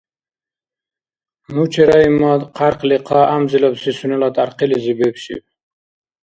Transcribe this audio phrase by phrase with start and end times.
[1.53, 5.43] Ну чераибмад, хъярхъли хъа гӀямзилабси сунела тӀярхъилизи бебшиб.